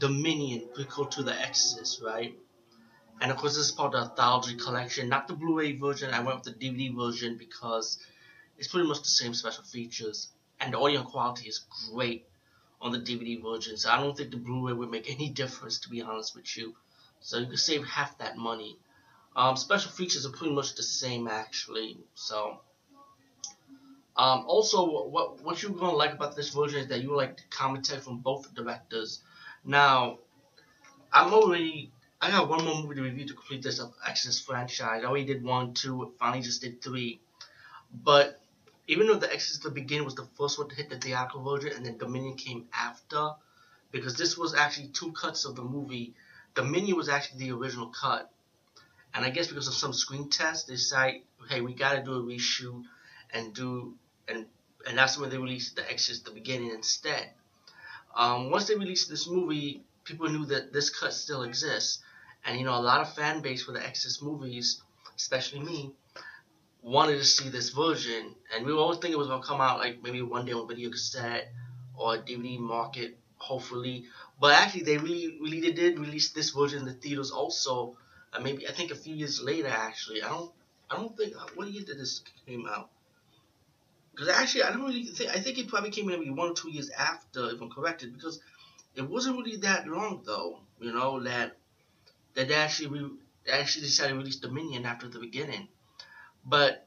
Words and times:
Dominion 0.00 0.68
prequel 0.74 1.10
to 1.10 1.22
The 1.22 1.38
Exorcist, 1.38 2.02
right? 2.02 2.34
And 3.20 3.30
of 3.30 3.36
course, 3.36 3.54
this 3.54 3.66
is 3.66 3.72
part 3.72 3.94
of 3.94 4.02
the 4.04 4.10
Anthology 4.10 4.56
Collection, 4.56 5.10
not 5.10 5.28
the 5.28 5.34
Blu-ray 5.34 5.76
version. 5.76 6.12
I 6.14 6.20
went 6.20 6.42
with 6.42 6.58
the 6.58 6.66
DVD 6.66 6.96
version 6.96 7.36
because 7.36 7.98
it's 8.56 8.68
pretty 8.68 8.88
much 8.88 9.00
the 9.00 9.08
same 9.08 9.34
special 9.34 9.62
features, 9.62 10.28
and 10.58 10.72
the 10.72 10.80
audio 10.80 11.02
quality 11.02 11.48
is 11.48 11.60
great 11.92 12.26
on 12.80 12.92
the 12.92 12.98
DVD 12.98 13.42
version. 13.42 13.76
So 13.76 13.90
I 13.90 14.00
don't 14.00 14.16
think 14.16 14.30
the 14.30 14.38
Blu-ray 14.38 14.72
would 14.72 14.90
make 14.90 15.10
any 15.10 15.28
difference, 15.42 15.80
to 15.80 15.90
be 15.90 16.00
honest 16.00 16.34
with 16.34 16.56
you. 16.56 16.74
So 17.20 17.36
you 17.36 17.46
can 17.46 17.58
save 17.58 17.84
half 17.84 18.16
that 18.18 18.38
money. 18.38 18.78
Um, 19.36 19.56
special 19.56 19.90
features 19.90 20.24
are 20.24 20.32
pretty 20.32 20.54
much 20.54 20.74
the 20.74 20.82
same, 20.82 21.28
actually. 21.28 21.98
So. 22.14 22.60
Um, 24.16 24.44
also, 24.46 25.08
what 25.08 25.42
what 25.42 25.62
you're 25.62 25.72
gonna 25.72 25.96
like 25.96 26.12
about 26.12 26.36
this 26.36 26.50
version 26.50 26.80
is 26.80 26.88
that 26.88 27.00
you 27.00 27.14
like 27.16 27.36
the 27.36 27.42
commentary 27.48 28.00
from 28.00 28.18
both 28.18 28.52
directors. 28.54 29.22
Now, 29.64 30.18
I'm 31.12 31.32
already 31.32 31.92
I 32.20 32.30
got 32.30 32.48
one 32.48 32.64
more 32.64 32.82
movie 32.82 32.96
to 32.96 33.02
review 33.02 33.26
to 33.28 33.34
complete 33.34 33.62
this 33.62 33.80
Exorcist 34.06 34.44
franchise. 34.44 35.02
I 35.02 35.06
already 35.06 35.24
did 35.24 35.42
one, 35.42 35.72
two, 35.72 36.12
finally 36.18 36.42
just 36.42 36.60
did 36.60 36.82
three. 36.82 37.20
But 37.92 38.40
even 38.86 39.06
though 39.06 39.14
the 39.14 39.32
Exorcist 39.32 39.62
the 39.62 39.70
beginning 39.70 40.04
was 40.04 40.16
the 40.16 40.28
first 40.36 40.58
one 40.58 40.68
to 40.68 40.74
hit 40.74 40.90
the 40.90 40.98
theatrical 40.98 41.42
version, 41.42 41.72
and 41.74 41.86
then 41.86 41.96
Dominion 41.96 42.36
came 42.36 42.66
after, 42.74 43.30
because 43.90 44.16
this 44.16 44.36
was 44.36 44.54
actually 44.54 44.88
two 44.88 45.12
cuts 45.12 45.46
of 45.46 45.56
the 45.56 45.62
movie. 45.62 46.14
Dominion 46.54 46.96
was 46.96 47.08
actually 47.08 47.46
the 47.46 47.52
original 47.52 47.88
cut, 47.88 48.30
and 49.14 49.24
I 49.24 49.30
guess 49.30 49.48
because 49.48 49.68
of 49.68 49.74
some 49.74 49.92
screen 49.92 50.28
tests, 50.28 50.64
they 50.64 50.74
decided, 50.74 51.22
hey, 51.48 51.62
we 51.62 51.72
got 51.72 51.94
to 51.94 52.02
do 52.02 52.14
a 52.14 52.22
reshoot 52.22 52.84
and 53.32 53.54
do 53.54 53.96
and 54.28 54.46
and 54.86 54.98
that's 54.98 55.18
when 55.18 55.30
they 55.30 55.38
released 55.38 55.76
the 55.76 55.82
Exorcist 55.82 56.24
the 56.26 56.32
beginning 56.32 56.70
instead. 56.70 57.30
Um, 58.14 58.50
once 58.50 58.66
they 58.66 58.74
released 58.74 59.08
this 59.08 59.28
movie, 59.28 59.84
people 60.04 60.28
knew 60.28 60.44
that 60.46 60.72
this 60.72 60.90
cut 60.90 61.12
still 61.12 61.42
exists, 61.42 62.02
and 62.44 62.58
you 62.58 62.64
know 62.64 62.74
a 62.74 62.80
lot 62.80 63.00
of 63.00 63.14
fan 63.14 63.40
base 63.40 63.62
for 63.62 63.72
the 63.72 63.84
Exorcist 63.84 64.22
movies, 64.22 64.82
especially 65.16 65.60
me, 65.60 65.92
wanted 66.82 67.18
to 67.18 67.24
see 67.24 67.48
this 67.48 67.70
version, 67.70 68.34
and 68.54 68.66
we 68.66 68.72
were 68.72 68.80
always 68.80 68.98
think 68.98 69.12
it 69.12 69.18
was 69.18 69.28
gonna 69.28 69.42
come 69.42 69.60
out 69.60 69.78
like 69.78 70.02
maybe 70.02 70.22
one 70.22 70.44
day 70.46 70.52
on 70.52 70.66
video 70.66 70.90
cassette 70.90 71.52
or 71.96 72.16
DVD 72.16 72.58
market, 72.58 73.18
hopefully. 73.36 74.06
But 74.40 74.54
actually, 74.54 74.84
they 74.84 74.96
really 74.96 75.38
really 75.40 75.72
did 75.72 75.98
release 75.98 76.30
this 76.30 76.50
version 76.50 76.80
in 76.80 76.86
the 76.86 76.94
theaters 76.94 77.30
also. 77.30 77.96
Uh, 78.32 78.40
maybe 78.40 78.66
I 78.66 78.72
think 78.72 78.90
a 78.90 78.96
few 78.96 79.14
years 79.14 79.42
later. 79.42 79.68
Actually, 79.68 80.22
I 80.22 80.28
don't 80.28 80.50
I 80.90 80.96
don't 80.96 81.16
think 81.16 81.34
what 81.56 81.68
year 81.68 81.84
did 81.84 81.98
this 81.98 82.22
came 82.46 82.66
out? 82.66 82.90
Because 84.12 84.28
actually, 84.28 84.64
I 84.64 84.70
don't 84.70 84.84
really 84.84 85.04
think. 85.04 85.30
I 85.30 85.40
think 85.40 85.58
it 85.58 85.68
probably 85.68 85.90
came 85.90 86.06
maybe 86.06 86.30
one 86.30 86.50
or 86.50 86.54
two 86.54 86.70
years 86.70 86.90
after, 86.90 87.50
if 87.50 87.60
I'm 87.60 87.70
corrected, 87.70 88.12
because 88.12 88.40
it 88.94 89.08
wasn't 89.08 89.38
really 89.38 89.56
that 89.58 89.86
long 89.86 90.22
though. 90.24 90.60
You 90.80 90.92
know 90.92 91.20
that 91.20 91.56
that 92.34 92.48
they 92.48 92.54
actually 92.54 92.88
re, 92.88 93.10
they 93.44 93.52
actually 93.52 93.86
decided 93.86 94.12
to 94.12 94.18
release 94.18 94.36
Dominion 94.36 94.84
after 94.86 95.08
the 95.08 95.18
beginning, 95.18 95.68
but 96.44 96.86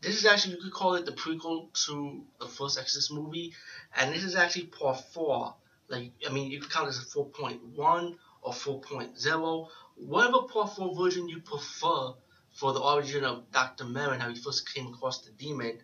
this 0.00 0.16
is 0.16 0.26
actually 0.26 0.54
you 0.54 0.62
could 0.62 0.72
call 0.72 0.94
it 0.94 1.06
the 1.06 1.12
prequel 1.12 1.72
to 1.86 2.24
the 2.40 2.46
first 2.46 2.78
Exorcist 2.78 3.12
movie, 3.12 3.52
and 3.96 4.12
this 4.14 4.24
is 4.24 4.36
actually 4.36 4.66
part 4.66 5.00
four. 5.12 5.54
Like 5.88 6.12
I 6.28 6.32
mean, 6.32 6.50
you 6.50 6.60
could 6.60 6.70
count 6.70 6.86
this 6.86 6.98
as 6.98 7.12
four 7.12 7.26
point 7.26 7.62
one 7.74 8.16
or 8.42 8.52
four 8.52 8.80
point 8.80 9.18
zero, 9.18 9.68
whatever 9.96 10.42
part 10.42 10.74
four 10.74 10.94
version 10.94 11.28
you 11.28 11.40
prefer 11.40 12.12
for 12.52 12.72
the 12.72 12.80
origin 12.80 13.24
of 13.24 13.50
Dr. 13.52 13.84
Merrin, 13.84 14.20
how 14.20 14.28
he 14.28 14.40
first 14.40 14.72
came 14.72 14.88
across 14.88 15.22
the 15.22 15.30
demon. 15.32 15.78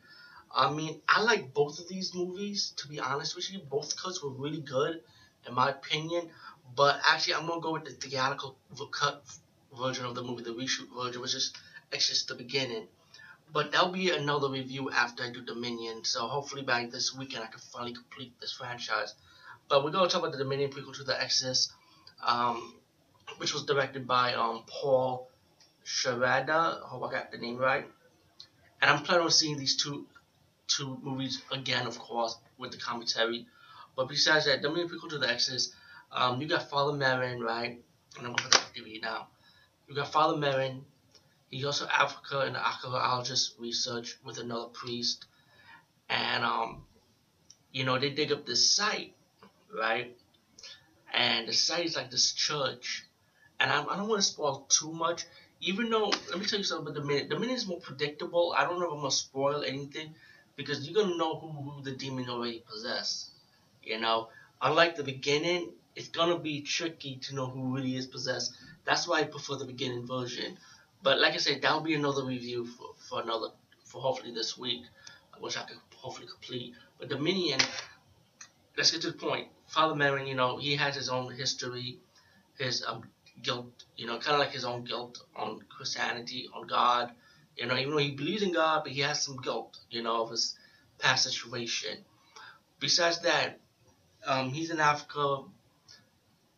I 0.56 0.70
mean, 0.70 1.02
I 1.06 1.20
like 1.20 1.52
both 1.52 1.78
of 1.78 1.86
these 1.86 2.14
movies, 2.14 2.72
to 2.78 2.88
be 2.88 2.98
honest 2.98 3.36
with 3.36 3.52
you. 3.52 3.58
Both 3.58 4.02
cuts 4.02 4.22
were 4.22 4.30
really 4.30 4.62
good, 4.62 5.02
in 5.46 5.54
my 5.54 5.68
opinion. 5.68 6.30
But 6.74 6.98
actually, 7.06 7.34
I'm 7.34 7.46
going 7.46 7.60
to 7.60 7.62
go 7.62 7.72
with 7.74 7.84
the 7.84 7.90
theatrical 7.90 8.56
cut 8.90 9.22
version 9.78 10.06
of 10.06 10.14
the 10.14 10.22
movie, 10.22 10.42
the 10.42 10.54
reshoot 10.54 10.88
version, 10.96 11.20
which 11.20 11.34
is 11.34 11.52
actually 11.92 12.14
just 12.14 12.28
the 12.28 12.34
beginning. 12.36 12.88
But 13.52 13.70
that'll 13.70 13.92
be 13.92 14.10
another 14.10 14.48
review 14.48 14.90
after 14.90 15.24
I 15.24 15.30
do 15.30 15.42
Dominion. 15.42 16.04
So 16.04 16.26
hopefully 16.26 16.62
by 16.62 16.86
this 16.86 17.14
weekend, 17.14 17.44
I 17.44 17.48
can 17.48 17.60
finally 17.60 17.92
complete 17.92 18.32
this 18.40 18.52
franchise. 18.52 19.14
But 19.68 19.84
we're 19.84 19.90
going 19.90 20.08
to 20.08 20.12
talk 20.12 20.22
about 20.22 20.32
the 20.32 20.42
Dominion 20.42 20.70
prequel 20.70 20.94
to 20.94 21.04
The 21.04 21.20
Exorcist, 21.20 21.70
um, 22.24 22.74
which 23.36 23.52
was 23.52 23.66
directed 23.66 24.06
by 24.06 24.32
um, 24.32 24.62
Paul 24.66 25.28
Schrader. 25.84 26.52
I 26.52 26.80
hope 26.86 27.04
I 27.04 27.12
got 27.12 27.30
the 27.30 27.38
name 27.38 27.58
right. 27.58 27.86
And 28.80 28.90
I'm 28.90 29.02
planning 29.02 29.24
on 29.24 29.30
seeing 29.30 29.58
these 29.58 29.76
two 29.76 30.06
two 30.68 30.98
movies 31.02 31.42
again, 31.50 31.86
of 31.86 31.98
course, 31.98 32.36
with 32.58 32.72
the 32.72 32.78
commentary. 32.78 33.46
But 33.94 34.08
besides 34.08 34.46
that, 34.46 34.62
the 34.62 34.70
main 34.70 34.88
prequel 34.88 35.10
to 35.10 35.18
the 35.18 35.28
Exorcist, 35.28 35.74
um, 36.12 36.40
you 36.40 36.48
got 36.48 36.68
Father 36.68 36.96
Merrin, 36.96 37.40
right? 37.40 37.80
And 38.18 38.26
I'm 38.26 38.34
gonna 38.34 38.48
put 38.48 38.52
the 38.52 38.80
DVD 38.80 39.02
now. 39.02 39.28
You 39.88 39.94
got 39.94 40.12
Father 40.12 40.36
Merrin. 40.36 40.82
He 41.50 41.64
also 41.64 41.86
Africa 41.86 42.40
and 42.40 42.56
archaeologist 42.56 43.54
research 43.58 44.16
with 44.24 44.38
another 44.38 44.66
priest, 44.66 45.26
and 46.08 46.44
um, 46.44 46.84
you 47.72 47.84
know 47.84 47.98
they 47.98 48.10
dig 48.10 48.32
up 48.32 48.44
this 48.44 48.70
site, 48.70 49.14
right? 49.72 50.16
And 51.12 51.48
the 51.48 51.52
site 51.52 51.86
is 51.86 51.96
like 51.96 52.10
this 52.10 52.32
church, 52.32 53.04
and 53.60 53.70
I, 53.70 53.82
I 53.82 53.96
don't 53.96 54.08
want 54.08 54.20
to 54.20 54.26
spoil 54.26 54.66
too 54.68 54.92
much. 54.92 55.24
Even 55.60 55.88
though, 55.88 56.12
let 56.30 56.38
me 56.38 56.44
tell 56.44 56.58
you 56.58 56.64
something 56.64 56.88
about 56.88 57.00
the 57.00 57.06
minute. 57.06 57.30
The 57.30 57.38
minute 57.38 57.54
is 57.54 57.66
more 57.66 57.80
predictable. 57.80 58.54
I 58.56 58.64
don't 58.64 58.78
know 58.78 58.86
if 58.86 58.92
I'm 58.92 58.98
gonna 58.98 59.10
spoil 59.10 59.62
anything 59.62 60.14
because 60.56 60.88
you're 60.88 61.00
gonna 61.02 61.16
know 61.16 61.38
who, 61.38 61.48
who 61.48 61.82
the 61.82 61.92
demon 61.92 62.28
already 62.28 62.64
possessed. 62.68 63.30
You 63.82 64.00
know, 64.00 64.28
unlike 64.60 64.96
the 64.96 65.04
beginning, 65.04 65.72
it's 65.94 66.08
gonna 66.08 66.38
be 66.38 66.62
tricky 66.62 67.16
to 67.16 67.34
know 67.34 67.46
who 67.46 67.74
really 67.74 67.96
is 67.96 68.06
possessed. 68.06 68.56
That's 68.84 69.06
why 69.06 69.20
I 69.20 69.24
prefer 69.24 69.56
the 69.56 69.64
beginning 69.64 70.06
version. 70.06 70.58
But 71.02 71.20
like 71.20 71.34
I 71.34 71.38
said, 71.38 71.62
that'll 71.62 71.80
be 71.80 71.94
another 71.94 72.24
review 72.24 72.66
for, 72.66 72.88
for 73.08 73.22
another 73.22 73.48
for 73.84 74.00
hopefully 74.00 74.32
this 74.32 74.58
week, 74.58 74.82
which 75.38 75.56
I 75.56 75.62
could 75.62 75.78
hopefully 75.94 76.26
complete. 76.26 76.74
But 76.98 77.08
Dominion, 77.08 77.60
let's 78.76 78.90
get 78.90 79.02
to 79.02 79.10
the 79.10 79.18
point. 79.18 79.48
Father 79.68 79.94
Merrin, 79.94 80.26
you 80.26 80.34
know, 80.34 80.56
he 80.56 80.76
has 80.76 80.94
his 80.94 81.08
own 81.08 81.32
history, 81.34 81.98
his 82.58 82.84
um, 82.86 83.02
guilt, 83.42 83.84
you 83.96 84.06
know, 84.06 84.18
kind 84.18 84.34
of 84.34 84.40
like 84.40 84.52
his 84.52 84.64
own 84.64 84.84
guilt 84.84 85.22
on 85.36 85.60
Christianity, 85.68 86.48
on 86.54 86.66
God 86.66 87.12
you 87.56 87.66
know, 87.66 87.76
even 87.76 87.92
though 87.92 87.98
he 87.98 88.12
believes 88.12 88.42
in 88.42 88.52
God, 88.52 88.82
but 88.84 88.92
he 88.92 89.00
has 89.00 89.22
some 89.22 89.38
guilt, 89.38 89.78
you 89.90 90.02
know, 90.02 90.22
of 90.22 90.30
his 90.30 90.56
past 90.98 91.24
situation. 91.24 92.04
Besides 92.78 93.20
that, 93.22 93.60
um, 94.26 94.50
he's 94.50 94.70
in 94.70 94.80
Africa. 94.80 95.42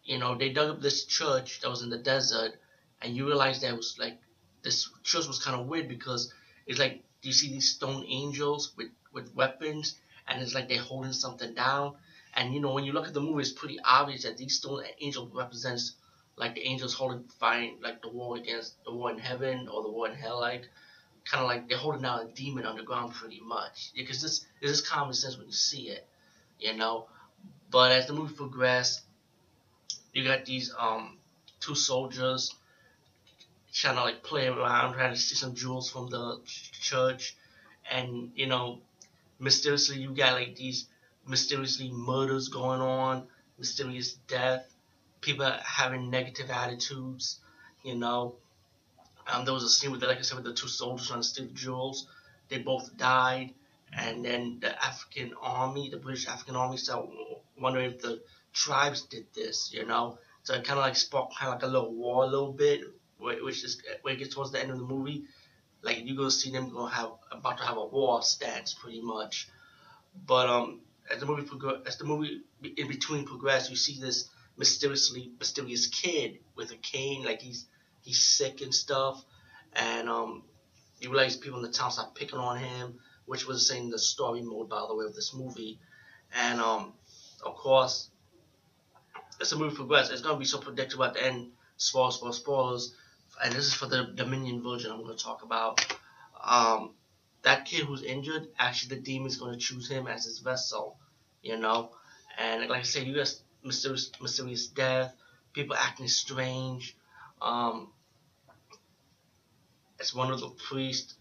You 0.04 0.18
know, 0.18 0.36
they 0.36 0.50
dug 0.50 0.70
up 0.70 0.80
this 0.80 1.04
church 1.04 1.60
that 1.60 1.68
was 1.68 1.82
in 1.82 1.90
the 1.90 1.98
desert, 1.98 2.58
and 3.00 3.14
you 3.14 3.26
realize 3.26 3.60
that 3.60 3.76
was 3.76 3.96
like 3.98 4.18
this 4.62 4.88
church 5.04 5.26
was 5.26 5.42
kind 5.42 5.60
of 5.60 5.66
weird 5.66 5.88
because 5.88 6.32
it's 6.66 6.78
like 6.78 7.02
you 7.22 7.32
see 7.32 7.50
these 7.50 7.68
stone 7.68 8.04
angels 8.08 8.72
with 8.76 8.90
with 9.12 9.34
weapons, 9.34 9.96
and 10.26 10.42
it's 10.42 10.54
like 10.54 10.68
they're 10.68 10.80
holding 10.80 11.12
something 11.12 11.54
down. 11.54 11.94
And 12.34 12.54
you 12.54 12.60
know, 12.60 12.72
when 12.72 12.84
you 12.84 12.92
look 12.92 13.06
at 13.06 13.14
the 13.14 13.20
movie, 13.20 13.42
it's 13.42 13.52
pretty 13.52 13.78
obvious 13.84 14.24
that 14.24 14.36
these 14.36 14.56
stone 14.56 14.82
angels 15.00 15.30
represents 15.32 15.94
like 16.36 16.54
the 16.54 16.66
angels 16.66 16.94
holding 16.94 17.24
fighting 17.38 17.78
like 17.82 18.00
the 18.02 18.08
war 18.08 18.36
against 18.36 18.82
the 18.84 18.92
war 18.92 19.10
in 19.10 19.18
heaven 19.18 19.68
or 19.68 19.82
the 19.82 19.90
war 19.90 20.08
in 20.08 20.14
hell, 20.14 20.40
like 20.40 20.68
kind 21.24 21.42
of 21.42 21.48
like 21.48 21.68
they're 21.68 21.78
holding 21.78 22.02
down 22.02 22.26
a 22.26 22.28
demon 22.30 22.66
underground 22.66 23.12
pretty 23.14 23.40
much. 23.40 23.92
Because 23.94 24.22
this, 24.22 24.46
this 24.60 24.70
is 24.70 24.80
common 24.80 25.14
sense 25.14 25.36
when 25.36 25.46
you 25.46 25.52
see 25.52 25.88
it, 25.88 26.06
you 26.58 26.76
know. 26.76 27.06
But 27.70 27.92
as 27.92 28.06
the 28.06 28.14
movie 28.14 28.34
progressed, 28.34 29.02
you 30.12 30.24
got 30.24 30.44
these 30.44 30.74
um 30.78 31.18
two 31.60 31.74
soldiers 31.74 32.54
trying 33.72 33.96
to 33.96 34.02
like 34.02 34.22
play 34.22 34.48
around, 34.48 34.94
trying 34.94 35.12
to 35.12 35.20
see 35.20 35.34
some 35.34 35.54
jewels 35.54 35.90
from 35.90 36.08
the 36.10 36.40
church, 36.80 37.36
and 37.90 38.32
you 38.34 38.46
know, 38.46 38.80
mysteriously 39.38 39.98
you 39.98 40.10
got 40.14 40.34
like 40.34 40.56
these 40.56 40.86
mysteriously 41.26 41.90
murders 41.90 42.48
going 42.48 42.80
on, 42.80 43.26
mysterious 43.58 44.14
death, 44.26 44.66
people 45.20 45.50
having 45.62 46.10
negative 46.10 46.50
attitudes, 46.50 47.38
you 47.84 47.94
know. 47.94 48.34
Um, 49.28 49.44
there 49.44 49.54
was 49.54 49.64
a 49.64 49.68
scene 49.68 49.92
with, 49.92 50.02
like 50.02 50.18
I 50.18 50.22
said, 50.22 50.36
with 50.36 50.46
the 50.46 50.54
two 50.54 50.68
soldiers 50.68 51.08
trying 51.08 51.20
to 51.20 51.26
steal 51.26 51.46
the 51.46 51.52
jewels. 51.52 52.06
They 52.48 52.58
both 52.58 52.96
died, 52.96 53.52
and 53.92 54.24
then 54.24 54.58
the 54.60 54.84
African 54.84 55.34
army, 55.40 55.90
the 55.90 55.98
British 55.98 56.26
African 56.26 56.56
army, 56.56 56.78
started 56.78 57.10
wondering 57.60 57.92
if 57.92 58.00
the 58.00 58.22
tribes 58.52 59.02
did 59.02 59.26
this, 59.34 59.70
you 59.72 59.84
know. 59.84 60.18
So 60.42 60.54
it 60.54 60.64
kind 60.64 60.78
of 60.78 60.84
like 60.84 60.96
sparked 60.96 61.36
kind 61.36 61.52
of 61.52 61.60
like 61.60 61.68
a 61.68 61.72
little 61.72 61.94
war 61.94 62.24
a 62.24 62.26
little 62.26 62.52
bit, 62.52 62.82
which 63.18 63.64
is 63.64 63.82
where 64.02 64.14
it 64.14 64.18
gets 64.18 64.34
towards 64.34 64.50
the 64.50 64.60
end 64.60 64.70
of 64.70 64.78
the 64.78 64.84
movie. 64.84 65.24
Like 65.82 66.00
you're 66.04 66.16
gonna 66.16 66.30
see 66.30 66.50
them 66.50 66.70
gonna 66.70 66.90
have 66.90 67.10
about 67.30 67.58
to 67.58 67.64
have 67.64 67.76
a 67.76 67.84
war 67.84 68.22
stance 68.22 68.74
pretty 68.74 69.02
much. 69.02 69.48
But 70.26 70.48
um, 70.48 70.80
as 71.12 71.20
the 71.20 71.26
movie 71.26 71.42
progress, 71.42 71.82
as 71.86 71.96
the 71.98 72.04
movie 72.04 72.40
in 72.76 72.88
between 72.88 73.26
progress, 73.26 73.68
you 73.70 73.76
see 73.76 74.00
this 74.00 74.30
mysteriously 74.56 75.30
mysterious 75.38 75.86
kid 75.86 76.38
with 76.56 76.72
a 76.72 76.76
cane, 76.76 77.24
like 77.24 77.42
he's 77.42 77.66
he's 78.02 78.22
sick 78.22 78.60
and 78.60 78.74
stuff, 78.74 79.24
and 79.72 80.08
um, 80.08 80.42
you 81.00 81.10
realize 81.10 81.36
people 81.36 81.58
in 81.58 81.64
the 81.64 81.72
town 81.72 81.90
start 81.90 82.14
picking 82.14 82.38
on 82.38 82.58
him, 82.58 82.98
which 83.26 83.46
was 83.46 83.66
saying 83.66 83.90
the 83.90 83.98
story 83.98 84.42
mode, 84.42 84.68
by 84.68 84.84
the 84.88 84.94
way, 84.94 85.04
of 85.04 85.14
this 85.14 85.34
movie, 85.34 85.78
and 86.34 86.60
um, 86.60 86.92
of 87.44 87.54
course, 87.54 88.10
as 89.40 89.50
the 89.50 89.56
movie 89.56 89.76
progresses, 89.76 90.12
it's 90.12 90.22
gonna 90.22 90.38
be 90.38 90.44
so 90.44 90.58
predictable 90.58 91.04
at 91.04 91.14
the 91.14 91.24
end. 91.24 91.52
Spoilers, 91.76 92.16
spoilers, 92.16 92.36
spoilers. 92.38 92.94
And 93.42 93.52
this 93.52 93.66
is 93.66 93.74
for 93.74 93.86
the 93.86 94.04
Dominion 94.14 94.62
version 94.62 94.90
I'm 94.90 95.02
gonna 95.02 95.14
talk 95.14 95.42
about. 95.42 95.84
Um, 96.42 96.94
that 97.42 97.64
kid 97.64 97.84
who's 97.84 98.02
injured, 98.02 98.48
actually 98.58 98.96
the 98.96 99.02
demon's 99.02 99.36
gonna 99.36 99.56
choose 99.56 99.88
him 99.88 100.06
as 100.08 100.24
his 100.24 100.40
vessel. 100.40 100.98
You 101.42 101.56
know, 101.56 101.92
and 102.36 102.68
like 102.68 102.80
I 102.80 102.82
said, 102.82 103.06
you 103.06 103.14
got 103.14 103.32
mysterious, 103.62 104.10
mysterious 104.20 104.66
death, 104.66 105.14
people 105.52 105.76
acting 105.76 106.08
strange. 106.08 106.96
Um, 107.40 107.88
as 110.00 110.14
one 110.14 110.30
of 110.30 110.40
the 110.40 110.50
priests 110.50 111.14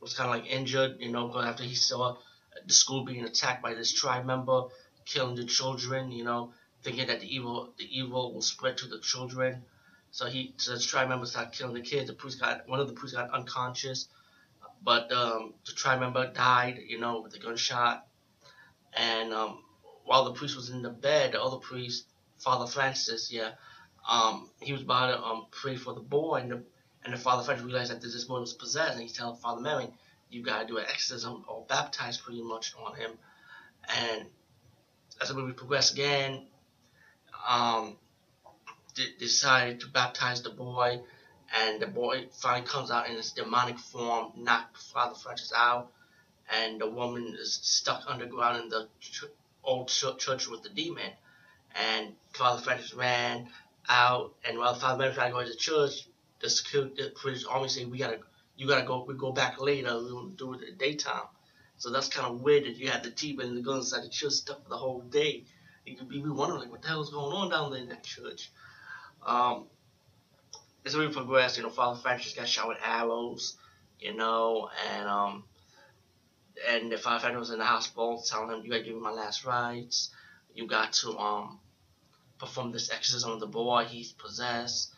was 0.00 0.14
kind 0.14 0.30
of 0.30 0.36
like 0.36 0.50
injured, 0.50 0.96
you 1.00 1.10
know, 1.10 1.36
after 1.40 1.64
he 1.64 1.74
saw 1.74 2.16
the 2.66 2.72
school 2.72 3.04
being 3.04 3.24
attacked 3.24 3.62
by 3.62 3.74
this 3.74 3.92
tribe 3.92 4.24
member, 4.24 4.64
killing 5.04 5.36
the 5.36 5.44
children, 5.44 6.10
you 6.10 6.24
know, 6.24 6.52
thinking 6.82 7.06
that 7.08 7.20
the 7.20 7.34
evil 7.34 7.72
the 7.78 7.98
evil 7.98 8.32
will 8.32 8.42
spread 8.42 8.78
to 8.78 8.86
the 8.86 9.00
children. 9.00 9.62
So 10.10 10.26
he 10.26 10.54
so 10.56 10.74
the 10.74 10.80
tribe 10.80 11.08
member 11.08 11.26
started 11.26 11.52
killing 11.52 11.74
the 11.74 11.80
kids. 11.82 12.08
The 12.08 12.14
priest 12.14 12.40
got 12.40 12.68
one 12.68 12.80
of 12.80 12.88
the 12.88 12.94
priests 12.94 13.16
got 13.16 13.30
unconscious, 13.30 14.08
but 14.82 15.12
um, 15.12 15.54
the 15.66 15.72
tribe 15.72 16.00
member 16.00 16.32
died, 16.32 16.80
you 16.86 16.98
know, 16.98 17.20
with 17.20 17.34
a 17.34 17.38
gunshot. 17.38 18.06
And 18.96 19.32
um, 19.32 19.62
while 20.04 20.24
the 20.24 20.32
priest 20.32 20.56
was 20.56 20.70
in 20.70 20.82
the 20.82 20.90
bed, 20.90 21.32
the 21.32 21.42
other 21.42 21.58
priest, 21.58 22.06
Father 22.38 22.66
Francis, 22.66 23.30
yeah, 23.30 23.52
um, 24.08 24.48
he 24.60 24.72
was 24.72 24.82
about 24.82 25.14
to 25.14 25.22
um, 25.22 25.46
pray 25.50 25.76
for 25.76 25.92
the 25.92 26.00
boy, 26.00 26.36
and 26.36 26.50
the 26.50 26.62
and 27.04 27.12
the 27.12 27.18
Father 27.18 27.42
Francis 27.44 27.64
realized 27.64 27.92
that 27.92 28.00
this 28.00 28.24
boy 28.24 28.40
was 28.40 28.54
possessed, 28.54 28.94
and 28.94 29.02
he 29.02 29.08
telling 29.08 29.36
Father 29.36 29.60
Merrin, 29.60 29.92
you 30.30 30.42
gotta 30.42 30.66
do 30.66 30.78
an 30.78 30.84
exorcism 30.88 31.44
or 31.46 31.64
baptize 31.68 32.16
pretty 32.18 32.42
much 32.42 32.74
on 32.82 32.94
him. 32.96 33.12
And 33.88 34.26
as 35.20 35.28
the 35.28 35.34
movie 35.34 35.52
progressed 35.52 35.92
again, 35.92 36.46
um, 37.46 37.96
decided 39.18 39.80
to 39.80 39.88
baptize 39.88 40.42
the 40.42 40.50
boy, 40.50 41.00
and 41.54 41.80
the 41.80 41.86
boy 41.86 42.26
finally 42.32 42.66
comes 42.66 42.90
out 42.90 43.08
in 43.08 43.16
his 43.16 43.32
demonic 43.32 43.78
form, 43.78 44.32
knocked 44.36 44.78
Father 44.78 45.14
Francis 45.14 45.52
out, 45.54 45.92
and 46.50 46.80
the 46.80 46.88
woman 46.88 47.36
is 47.38 47.60
stuck 47.62 48.04
underground 48.06 48.62
in 48.62 48.68
the 48.70 48.88
ch- 49.00 49.24
old 49.62 49.88
ch- 49.88 50.18
church 50.18 50.48
with 50.48 50.62
the 50.62 50.70
demon. 50.70 51.10
And 51.74 52.14
Father 52.32 52.62
Francis 52.62 52.94
ran 52.94 53.48
out, 53.88 54.34
and 54.44 54.58
while 54.58 54.74
Francis 54.74 55.14
tried 55.14 55.28
to 55.28 55.32
go 55.32 55.44
to 55.44 55.56
church, 55.56 56.08
the 56.40 56.50
security, 56.50 56.94
the 56.96 57.12
British 57.20 57.44
Army 57.46 57.68
say 57.68 57.84
we 57.84 57.98
gotta, 57.98 58.20
you 58.56 58.68
gotta 58.68 58.86
go, 58.86 59.04
we 59.06 59.14
go 59.14 59.32
back 59.32 59.60
later, 59.60 59.98
we 60.02 60.10
don't 60.10 60.36
do 60.36 60.54
it 60.54 60.60
at 60.68 60.78
daytime. 60.78 61.26
So 61.78 61.90
that's 61.90 62.08
kind 62.08 62.26
of 62.26 62.40
weird 62.40 62.64
that 62.64 62.76
you 62.76 62.88
had 62.88 63.02
the 63.02 63.10
demon 63.10 63.48
and 63.48 63.56
the 63.56 63.62
gun 63.62 63.78
inside 63.78 64.02
the 64.02 64.08
church 64.08 64.32
stuck 64.32 64.62
for 64.62 64.68
the 64.68 64.76
whole 64.76 65.00
day. 65.00 65.44
You 65.84 65.96
could 65.96 66.08
be 66.08 66.20
wondering 66.20 66.60
like 66.60 66.70
what 66.70 66.82
the 66.82 66.88
hell 66.88 67.02
is 67.02 67.10
going 67.10 67.32
on 67.32 67.50
down 67.50 67.70
there 67.70 67.80
in 67.80 67.88
that 67.88 68.04
church. 68.04 68.50
Um, 69.24 69.66
as 70.84 70.96
we 70.96 71.08
progress, 71.08 71.56
you 71.56 71.62
know, 71.62 71.70
Father 71.70 72.00
Francis 72.00 72.34
got 72.34 72.48
shot 72.48 72.68
with 72.68 72.78
arrows, 72.82 73.56
you 74.00 74.14
know, 74.14 74.70
and 74.90 75.08
um, 75.08 75.44
and 76.68 76.90
the 76.90 76.98
Francis 76.98 77.34
was 77.36 77.50
in 77.50 77.58
the 77.58 77.64
hospital 77.64 78.22
telling 78.26 78.50
him, 78.50 78.64
"You 78.64 78.70
got 78.70 78.78
to 78.78 78.84
give 78.84 78.94
me 78.94 79.00
my 79.00 79.12
last 79.12 79.44
rites. 79.44 80.10
You 80.54 80.66
got 80.66 80.92
to 80.94 81.16
um 81.18 81.60
perform 82.38 82.72
this 82.72 82.90
exorcism 82.90 83.32
on 83.32 83.40
the 83.40 83.46
boy. 83.46 83.84
He's 83.84 84.12
possessed." 84.12 84.92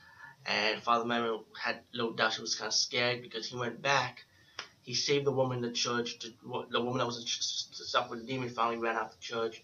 And 0.46 0.82
Father 0.82 1.04
Merrin 1.04 1.44
had 1.60 1.82
little 1.92 2.12
doubt. 2.12 2.34
he 2.34 2.40
was 2.40 2.54
kind 2.54 2.68
of 2.68 2.74
scared 2.74 3.22
because 3.22 3.46
he 3.46 3.56
went 3.56 3.82
back. 3.82 4.24
He 4.82 4.94
saved 4.94 5.26
the 5.26 5.32
woman 5.32 5.58
in 5.58 5.62
the 5.62 5.72
church. 5.72 6.18
The, 6.18 6.32
the 6.70 6.80
woman 6.80 6.98
that 6.98 7.06
was 7.06 7.18
with 8.10 8.20
the 8.20 8.26
demon 8.26 8.48
finally 8.48 8.78
ran 8.78 8.96
out 8.96 9.06
of 9.06 9.12
the 9.12 9.20
church, 9.20 9.62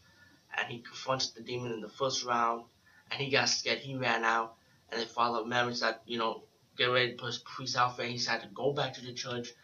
and 0.56 0.68
he 0.68 0.80
confronted 0.80 1.34
the 1.34 1.42
demon 1.42 1.72
in 1.72 1.80
the 1.80 1.88
first 1.88 2.24
round. 2.24 2.64
And 3.10 3.20
he 3.20 3.30
got 3.30 3.48
scared. 3.48 3.78
He 3.78 3.96
ran 3.96 4.24
out, 4.24 4.56
and 4.90 5.00
then 5.00 5.08
Father 5.08 5.44
Merrin 5.44 5.74
said, 5.74 6.00
"You 6.06 6.18
know, 6.18 6.42
get 6.76 6.86
ready 6.86 7.12
to 7.12 7.16
put 7.16 7.26
his 7.26 7.38
priest 7.38 7.76
outfit." 7.76 8.10
He 8.10 8.22
had 8.24 8.42
to 8.42 8.48
go 8.48 8.72
back 8.72 8.94
to 8.94 9.04
the 9.04 9.14
church 9.14 9.54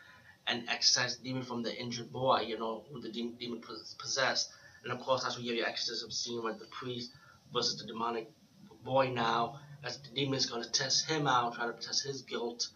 and 0.47 0.69
exorcise 0.69 1.17
the 1.19 1.25
demon 1.25 1.43
from 1.43 1.63
the 1.63 1.77
injured 1.79 2.13
boy. 2.13 2.41
You 2.41 2.59
know, 2.59 2.85
who 2.91 3.01
the 3.01 3.11
demon 3.11 3.63
possessed. 3.99 4.51
And 4.85 4.93
of 4.93 5.01
course, 5.01 5.23
that's 5.23 5.37
where 5.37 5.45
you 5.45 5.51
have 5.51 5.59
your 5.59 5.69
exorcism 5.69 6.11
scene 6.11 6.43
with 6.43 6.59
the 6.59 6.67
priest 6.67 7.13
versus 7.53 7.81
the 7.81 7.87
demonic 7.87 8.31
boy 8.85 9.11
now 9.11 9.61
as 9.85 9.99
the 9.99 10.09
demon's 10.15 10.47
going 10.47 10.63
to 10.63 10.71
test 10.71 11.09
him 11.09 11.27
out, 11.27 11.55
try 11.55 11.67
to 11.67 11.73
test 11.73 12.07
his 12.07 12.23
guilt. 12.23 12.69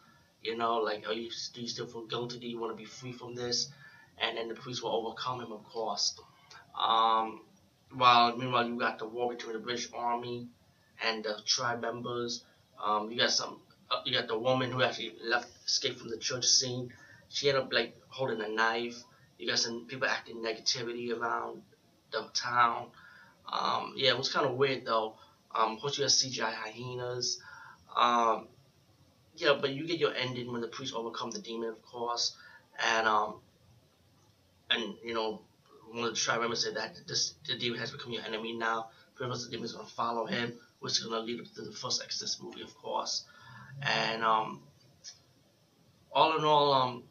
You 0.43 0.56
know, 0.56 0.76
like, 0.76 1.08
are 1.08 1.12
you, 1.12 1.31
do 1.55 1.61
you 1.61 1.69
still 1.69 1.87
feel 1.87 2.06
guilty? 2.06 2.38
Do 2.38 2.46
you 2.46 2.58
want 2.58 2.73
to 2.73 2.76
be 2.76 2.84
free 2.84 3.12
from 3.12 3.34
this? 3.34 3.70
And 4.19 4.37
then 4.37 4.49
the 4.49 4.55
priest 4.55 4.82
will 4.82 4.90
overcome 4.90 5.40
him, 5.40 5.52
of 5.52 5.64
course. 5.64 6.19
Um, 6.78 7.43
while 7.93 8.37
meanwhile, 8.37 8.67
you 8.67 8.78
got 8.78 8.99
the 8.99 9.06
war 9.06 9.31
between 9.31 9.55
the 9.55 9.58
British 9.58 9.88
Army 9.94 10.49
and 11.02 11.25
the 11.25 11.38
tribe 11.46 11.81
members. 11.81 12.44
Um, 12.82 13.11
you 13.11 13.19
got 13.19 13.31
some, 13.31 13.61
uh, 13.90 14.00
you 14.05 14.12
got 14.12 14.29
the 14.29 14.38
woman 14.38 14.70
who 14.70 14.82
actually 14.82 15.14
left, 15.25 15.49
escaped 15.64 15.99
from 15.99 16.11
the 16.11 16.19
church 16.19 16.44
scene. 16.44 16.93
She 17.29 17.49
ended 17.49 17.64
up 17.64 17.72
like 17.72 17.96
holding 18.08 18.40
a 18.40 18.49
knife. 18.49 18.96
You 19.38 19.49
got 19.49 19.58
some 19.58 19.87
people 19.87 20.08
acting 20.08 20.37
negativity 20.37 21.17
around 21.17 21.62
the 22.12 22.29
town. 22.34 22.88
Um, 23.52 23.94
yeah, 23.96 24.10
it 24.10 24.19
was 24.19 24.32
kind 24.32 24.46
of 24.46 24.56
weird 24.56 24.84
though. 24.84 25.14
Um, 25.54 25.72
of 25.72 25.81
course, 25.81 25.96
you 25.98 26.04
have 26.04 26.12
CGI 26.12 26.52
hyenas. 26.52 27.40
Um, 27.96 28.48
yeah, 29.37 29.56
but 29.60 29.70
you 29.70 29.87
get 29.87 29.98
your 29.98 30.14
ending 30.14 30.50
when 30.52 30.60
the 30.60 30.69
priest 30.69 30.94
overcome 30.94 31.31
the 31.31 31.38
demon, 31.40 31.70
of 31.70 31.82
course, 31.82 32.37
and 32.84 33.06
um, 33.06 33.37
and 34.70 34.94
you 35.04 35.14
know, 35.14 35.43
one 35.90 36.04
of 36.04 36.10
the 36.10 36.16
tribe 36.16 36.40
members 36.40 36.64
said 36.64 36.76
that 36.76 36.96
this 37.06 37.34
the 37.46 37.56
demon 37.56 37.78
has 37.78 37.90
become 37.90 38.12
your 38.12 38.22
enemy 38.25 38.52
now. 38.54 38.88
Pretty 39.14 39.31
much 39.31 39.48
the 39.48 39.62
is 39.62 39.72
gonna 39.72 39.88
follow 39.88 40.26
him, 40.26 40.54
which 40.81 40.93
is 40.98 41.04
gonna 41.04 41.20
lead 41.20 41.40
up 41.40 41.46
to 41.54 41.62
the 41.62 41.72
first 41.72 42.02
Exorcist 42.02 42.43
movie, 42.43 42.62
of 42.62 42.75
course, 42.76 43.25
and 43.82 44.22
um, 44.22 44.62
all 46.12 46.37
in 46.37 46.44
all, 46.44 46.72
um, 46.72 47.02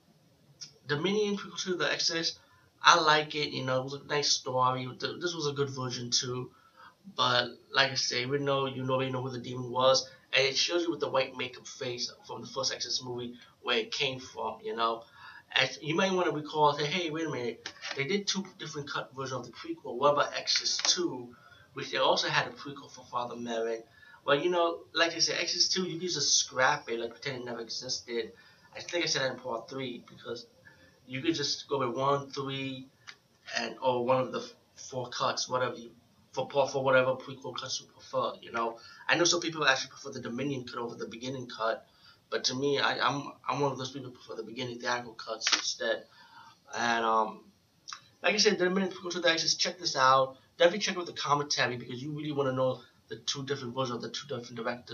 Dominion 0.88 1.38
prequel 1.38 1.64
to 1.64 1.76
the 1.76 1.92
Exorcist, 1.92 2.40
I 2.86 3.00
like 3.00 3.34
it. 3.36 3.50
You 3.50 3.64
know, 3.66 3.80
it 3.82 3.84
was 3.84 3.94
a 3.96 4.04
nice 4.06 4.32
story. 4.32 4.88
This 5.00 5.34
was 5.34 5.48
a 5.48 5.54
good 5.54 5.72
version 5.72 6.12
too. 6.12 6.52
But 7.16 7.50
like 7.72 7.92
I 7.92 7.96
say, 7.96 8.26
we 8.28 8.38
know 8.38 8.68
you 8.68 8.88
already 8.90 9.12
know 9.12 9.22
who 9.22 9.32
the 9.32 9.40
demon 9.40 9.72
was, 9.72 10.08
and 10.34 10.46
it 10.46 10.56
shows 10.58 10.84
you 10.84 10.92
with 10.92 11.00
the 11.00 11.10
white 11.10 11.36
makeup 11.36 11.68
face 11.68 12.12
from 12.28 12.42
the 12.42 12.48
first 12.48 12.74
Exorcist 12.74 13.04
movie 13.04 13.34
where 13.62 13.78
it 13.80 13.92
came 13.92 14.20
from. 14.20 14.60
You 14.64 14.76
know, 14.76 15.04
and 15.52 15.70
you 15.82 15.96
might 15.96 16.14
want 16.14 16.28
to 16.30 16.36
recall, 16.36 16.78
say, 16.78 16.86
hey, 16.86 17.10
wait 17.10 17.26
a 17.26 17.30
minute, 17.32 17.74
they 17.96 18.06
did 18.06 18.28
two 18.28 18.46
different 18.60 18.90
cut 18.90 19.12
versions 19.16 19.48
of 19.48 19.52
the 19.52 19.52
prequel. 19.52 19.98
What 19.98 20.14
about 20.14 20.34
Exorcist 20.36 20.86
Two, 20.86 21.36
which 21.74 21.92
they 21.92 21.98
also 21.98 22.28
had 22.28 22.48
a 22.48 22.52
prequel 22.52 22.92
for 22.92 23.06
Father 23.06 23.36
Merrin? 23.36 23.82
Well, 24.26 24.40
you 24.40 24.50
know, 24.50 24.82
like 24.94 25.16
I 25.16 25.20
said, 25.20 25.40
Exorcist 25.40 25.74
Two, 25.74 25.84
you 25.84 26.00
can 26.00 26.08
just 26.08 26.38
scrap 26.38 26.90
it, 26.90 27.00
like 27.00 27.12
pretend 27.12 27.38
it 27.42 27.46
never 27.46 27.62
existed. 27.62 28.32
I 28.76 28.82
think 28.82 29.06
I 29.06 29.08
said 29.08 29.24
that 29.24 29.32
in 29.32 29.40
part 29.40 29.70
three 29.70 30.04
because 30.08 30.46
you 31.08 31.22
could 31.22 31.36
just 31.36 31.68
go 31.68 31.80
with 31.80 31.96
one, 31.96 32.30
three, 32.32 32.88
and 33.58 33.76
or 33.82 34.06
one 34.06 34.22
of 34.22 34.32
the 34.32 34.48
four 34.76 35.10
cuts, 35.10 35.48
whatever 35.50 35.76
you 35.76 35.92
for 36.34 36.48
for 36.68 36.84
whatever 36.84 37.16
prequel 37.16 37.56
cuts 37.56 37.82
you 37.82 37.88
prefer. 37.88 38.34
You 38.42 38.52
know, 38.52 38.78
I 39.08 39.16
know 39.16 39.24
some 39.24 39.40
people 39.40 39.66
actually 39.66 39.92
prefer 39.92 40.12
the 40.12 40.22
Dominion 40.22 40.66
cut 40.68 40.80
over 40.80 40.96
the 40.96 41.08
beginning 41.08 41.48
cut, 41.48 41.88
but 42.30 42.44
to 42.46 42.56
me, 42.56 42.80
I, 42.80 43.00
I'm 43.00 43.32
I'm 43.48 43.60
one 43.62 43.72
of 43.72 43.78
those 43.78 43.92
people 43.92 44.10
who 44.10 44.16
prefer 44.16 44.36
the 44.36 44.48
beginning 44.48 44.80
theatrical 44.80 45.14
cuts 45.14 45.48
instead. 45.54 46.04
And 46.76 47.06
um, 47.06 47.46
like 48.22 48.34
I 48.34 48.38
said, 48.38 48.58
the 48.58 48.66
Dominion 48.66 48.92
prequel 48.92 49.12
to 49.12 49.20
the 49.20 49.30
Exorcist, 49.30 49.60
check 49.60 49.80
this 49.80 49.96
out. 49.96 50.38
Definitely 50.58 50.80
check 50.80 50.98
out 50.98 51.06
the 51.06 51.14
commentary 51.14 51.78
because 51.78 52.02
you 52.02 52.12
really 52.12 52.32
want 52.32 52.50
to 52.50 52.56
know 52.56 52.82
the 53.08 53.18
two 53.18 53.46
different 53.46 53.76
versions 53.76 53.98
of 53.98 54.02
the 54.02 54.10
two 54.10 54.28
different 54.28 54.56
directors. 54.56 54.94